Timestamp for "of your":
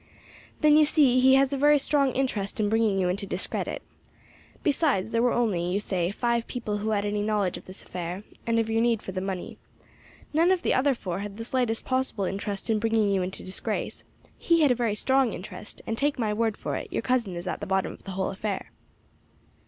8.57-8.81